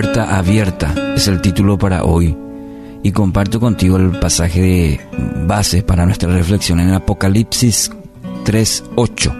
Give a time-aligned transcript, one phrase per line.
[0.00, 2.36] puerta abierta es el título para hoy
[3.02, 5.00] y comparto contigo el pasaje de
[5.44, 7.90] base para nuestra reflexión en Apocalipsis
[8.44, 9.34] 3:8.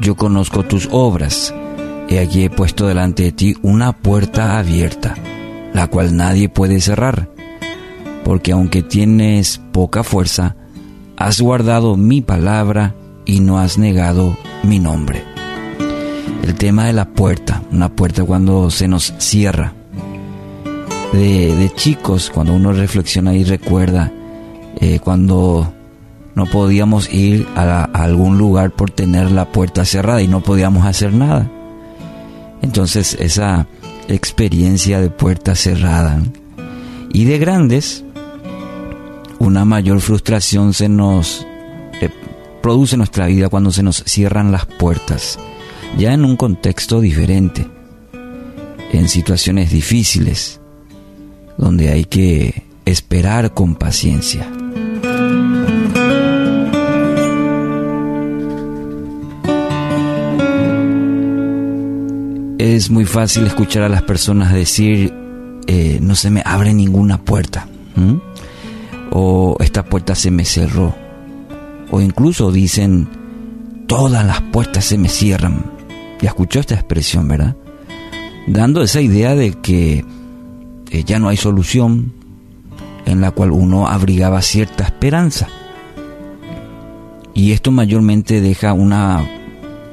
[0.00, 1.54] Yo conozco tus obras,
[2.08, 5.14] y aquí he puesto delante de ti una puerta abierta,
[5.72, 7.28] la cual nadie puede cerrar,
[8.24, 10.56] porque aunque tienes poca fuerza,
[11.16, 15.35] has guardado mi palabra y no has negado mi nombre.
[16.46, 19.72] El tema de la puerta, una puerta cuando se nos cierra.
[21.12, 24.12] De, chicos, cuando uno reflexiona y recuerda,
[24.80, 25.72] eh, cuando
[26.36, 31.12] no podíamos ir a, algún lugar por tener la puerta cerrada y no podíamos hacer
[31.12, 31.50] nada.
[32.62, 33.66] Entonces esa
[34.06, 36.22] experiencia de puerta cerrada.
[37.12, 38.04] Y de grandes,
[39.40, 41.44] una mayor frustración se nos
[42.00, 42.08] eh,
[42.62, 45.40] produce en nuestra vida cuando se nos cierran las puertas
[45.98, 47.66] ya en un contexto diferente,
[48.92, 50.60] en situaciones difíciles,
[51.58, 54.46] donde hay que esperar con paciencia.
[62.58, 65.12] Es muy fácil escuchar a las personas decir,
[65.66, 67.68] eh, no se me abre ninguna puerta,
[69.10, 70.94] o esta puerta se me cerró,
[71.90, 73.08] o incluso dicen,
[73.86, 75.75] todas las puertas se me cierran.
[76.20, 77.56] Ya escuchó esta expresión, ¿verdad?
[78.46, 80.04] Dando esa idea de que
[80.90, 82.12] eh, ya no hay solución
[83.04, 85.48] en la cual uno abrigaba cierta esperanza.
[87.34, 89.28] Y esto mayormente deja una,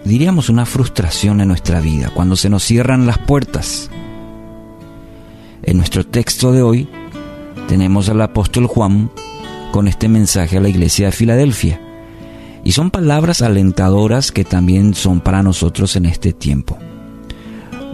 [0.06, 3.90] diríamos, una frustración en nuestra vida, cuando se nos cierran las puertas.
[5.62, 6.88] En nuestro texto de hoy
[7.68, 9.09] tenemos al apóstol Juan
[9.72, 11.81] con este mensaje a la iglesia de Filadelfia.
[12.63, 16.78] Y son palabras alentadoras que también son para nosotros en este tiempo.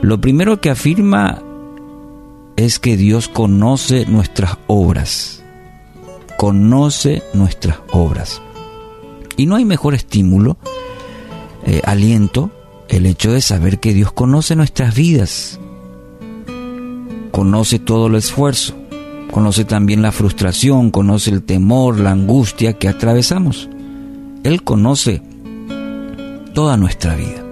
[0.01, 1.41] Lo primero que afirma
[2.55, 5.43] es que Dios conoce nuestras obras.
[6.37, 8.41] Conoce nuestras obras.
[9.37, 10.57] Y no hay mejor estímulo,
[11.65, 12.51] eh, aliento,
[12.89, 15.59] el hecho de saber que Dios conoce nuestras vidas.
[17.31, 18.75] Conoce todo el esfuerzo.
[19.31, 23.69] Conoce también la frustración, conoce el temor, la angustia que atravesamos.
[24.43, 25.21] Él conoce
[26.53, 27.43] toda nuestra vida.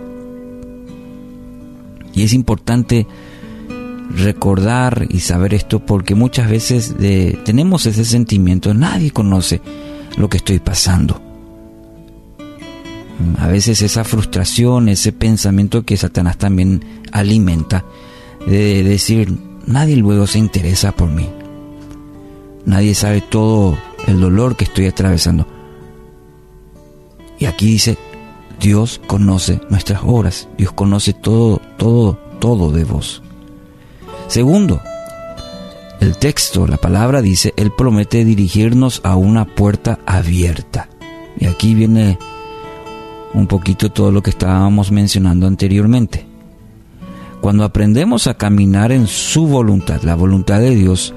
[2.14, 3.06] Y es importante
[4.10, 6.96] recordar y saber esto porque muchas veces
[7.44, 9.62] tenemos ese sentimiento, nadie conoce
[10.18, 11.22] lo que estoy pasando.
[13.40, 17.86] A veces esa frustración, ese pensamiento que Satanás también alimenta,
[18.46, 21.28] de decir, nadie luego se interesa por mí.
[22.66, 23.78] Nadie sabe todo
[24.08, 25.48] el dolor que estoy atravesando.
[27.40, 27.98] Y aquí dice,
[28.60, 33.22] Dios conoce nuestras obras, Dios conoce todo, todo, todo de vos.
[34.28, 34.82] Segundo,
[36.00, 40.90] el texto, la palabra dice, Él promete dirigirnos a una puerta abierta.
[41.40, 42.18] Y aquí viene
[43.34, 46.26] un poquito todo lo que estábamos mencionando anteriormente.
[47.42, 51.14] Cuando aprendemos a caminar en su voluntad, la voluntad de Dios,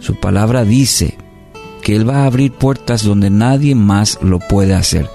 [0.00, 1.16] su palabra dice
[1.82, 5.08] que Él va a abrir puertas donde nadie más lo puede hacer.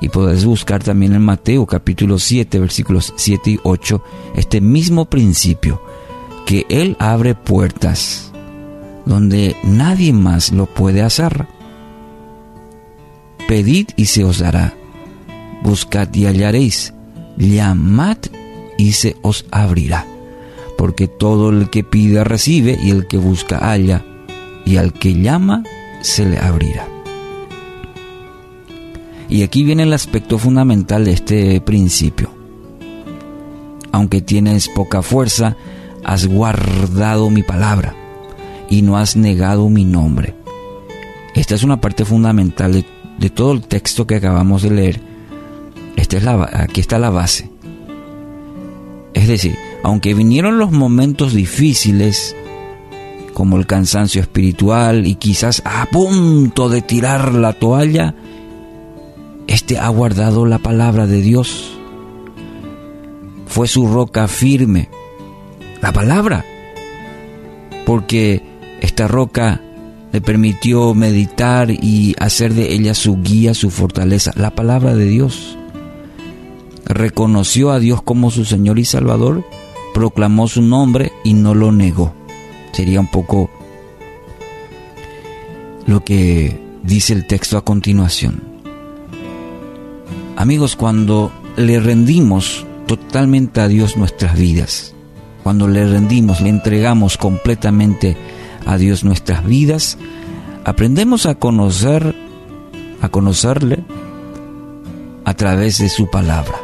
[0.00, 4.02] Y podés buscar también en Mateo capítulo 7, versículos 7 y 8,
[4.34, 5.82] este mismo principio,
[6.46, 8.30] que Él abre puertas
[9.04, 11.46] donde nadie más lo puede hacer.
[13.48, 14.74] Pedid y se os dará,
[15.62, 16.94] buscad y hallaréis,
[17.36, 18.18] llamad
[18.78, 20.06] y se os abrirá.
[20.78, 24.04] Porque todo el que pide recibe y el que busca halla,
[24.64, 25.64] y al que llama
[26.00, 26.99] se le abrirá.
[29.30, 32.30] Y aquí viene el aspecto fundamental de este principio.
[33.92, 35.56] Aunque tienes poca fuerza,
[36.04, 37.94] has guardado mi palabra
[38.68, 40.34] y no has negado mi nombre.
[41.34, 42.84] Esta es una parte fundamental
[43.18, 45.00] de, todo el texto que acabamos de leer.
[45.94, 47.48] Esta es la, aquí está la base.
[49.14, 52.34] Es decir, aunque vinieron los momentos difíciles,
[53.32, 58.14] como el cansancio espiritual y quizás a punto de tirar la toalla,
[59.50, 61.76] este ha guardado la palabra de Dios.
[63.46, 64.88] Fue su roca firme.
[65.82, 66.44] La palabra.
[67.84, 68.42] Porque
[68.80, 69.60] esta roca
[70.12, 74.32] le permitió meditar y hacer de ella su guía, su fortaleza.
[74.36, 75.58] La palabra de Dios.
[76.84, 79.44] Reconoció a Dios como su Señor y Salvador,
[79.92, 82.14] proclamó su nombre y no lo negó.
[82.70, 83.50] Sería un poco
[85.86, 88.49] lo que dice el texto a continuación.
[90.40, 94.94] Amigos, cuando le rendimos totalmente a Dios nuestras vidas,
[95.42, 98.16] cuando le rendimos, le entregamos completamente
[98.64, 99.98] a Dios nuestras vidas,
[100.64, 102.14] aprendemos a conocer,
[103.02, 103.84] a conocerle
[105.26, 106.54] a través de su palabra.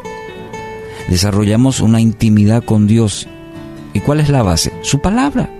[1.11, 3.29] Desarrollamos una intimidad con Dios.
[3.93, 4.73] ¿Y cuál es la base?
[4.81, 5.51] Su palabra.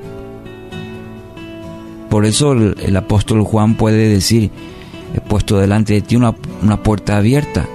[2.09, 4.51] Por eso el, apóstol Juan puede decir,
[5.15, 7.69] he puesto delante de ti una, una puerta abierta,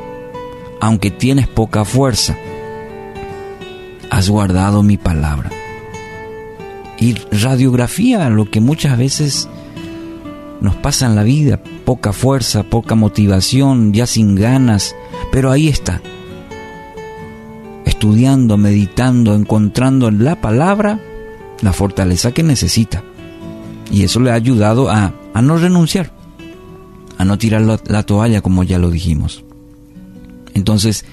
[0.82, 2.36] aunque tienes poca fuerza,
[4.10, 5.50] has guardado mi palabra.
[7.00, 9.48] Y radiografía, lo que muchas veces
[10.60, 14.96] nos pasa en la vida, poca fuerza, poca motivación, ya sin ganas,
[15.32, 16.02] pero ahí está,
[17.86, 21.00] estudiando, meditando, encontrando en la palabra
[21.62, 23.04] la fortaleza que necesita.
[23.92, 26.12] Y eso le ha ayudado a, no renunciar,
[27.18, 29.44] a no tirar la, toalla como ya lo dijimos.
[30.54, 31.06] Entonces,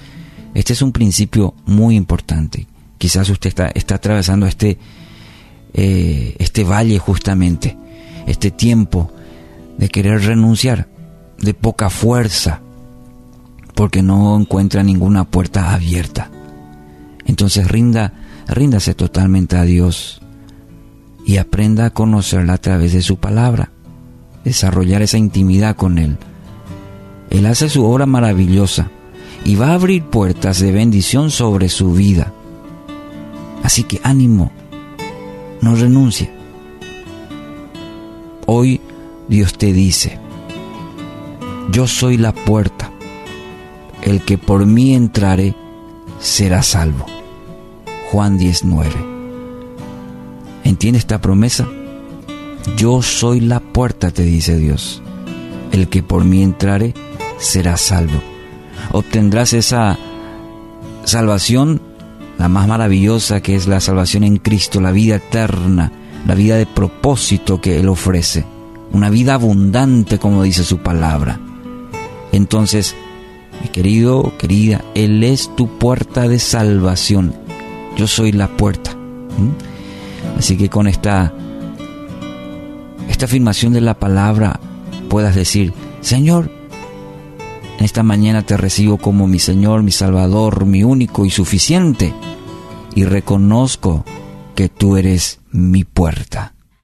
[0.53, 2.67] este es un principio muy importante.
[2.97, 4.77] Quizás usted está, está atravesando este,
[5.73, 7.77] eh, este valle justamente,
[8.27, 9.11] este tiempo
[9.77, 10.89] de querer renunciar,
[11.39, 12.61] de poca fuerza,
[13.75, 16.29] porque no encuentra ninguna puerta abierta.
[17.25, 18.13] Entonces rinda,
[18.47, 20.21] ríndase totalmente a Dios
[21.25, 23.71] y aprenda a conocerla a través de su palabra,
[24.43, 26.17] desarrollar esa intimidad con Él.
[27.29, 28.89] Él hace su obra maravillosa
[29.45, 32.33] y va a abrir puertas de bendición sobre su vida.
[33.63, 34.51] Así que ánimo,
[35.61, 36.31] no renuncie.
[38.45, 38.81] Hoy
[39.27, 40.17] Dios te dice,
[41.71, 42.91] yo soy la puerta,
[44.01, 45.55] el que por mí entrare
[46.19, 47.05] será salvo.
[48.11, 48.89] Juan 19.
[50.63, 51.67] ¿Entiende esta promesa?
[52.75, 55.01] Yo soy la puerta, te dice Dios.
[55.71, 56.93] El que por mí entrare
[57.37, 58.19] será salvo.
[58.91, 59.97] Obtendrás esa
[61.03, 61.81] salvación,
[62.37, 65.91] la más maravillosa que es la salvación en Cristo, la vida eterna,
[66.25, 68.45] la vida de propósito que Él ofrece,
[68.91, 71.39] una vida abundante como dice su palabra.
[72.31, 72.95] Entonces,
[73.61, 77.33] mi querido, querida, Él es tu puerta de salvación.
[77.97, 78.95] Yo soy la puerta.
[80.37, 81.33] Así que con esta,
[83.09, 84.59] esta afirmación de la palabra
[85.09, 86.58] puedas decir, Señor,
[87.79, 92.13] en esta mañana te recibo como mi Señor, mi Salvador, mi único y suficiente,
[92.93, 94.03] y reconozco
[94.53, 96.55] que tú eres mi puerta.